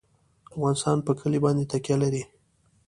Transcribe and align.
افغانستان 0.53 0.97
په 1.07 1.11
کلي 1.19 1.39
باندې 1.45 1.69
تکیه 1.71 1.95
لري. 2.03 2.23